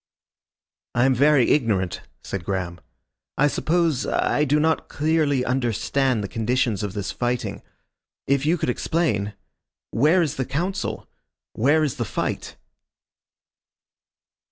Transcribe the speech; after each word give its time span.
"I 0.95 1.05
am 1.05 1.13
very 1.13 1.51
ignorant," 1.51 2.01
said 2.23 2.43
Graham. 2.43 2.81
"I 3.37 3.45
suppose 3.47 4.07
I 4.07 4.45
do 4.45 4.59
not 4.59 4.89
clearly 4.89 5.45
understand 5.45 6.23
the 6.23 6.27
conditions 6.27 6.81
of 6.81 6.93
this 6.93 7.11
fighting. 7.11 7.61
If 8.25 8.43
you 8.43 8.57
could 8.57 8.71
explain. 8.71 9.35
Where 9.91 10.23
is 10.23 10.37
the 10.37 10.45
Council? 10.45 11.07
Where 11.53 11.83
is 11.83 11.97
the 11.97 12.05
fight?" 12.05 12.55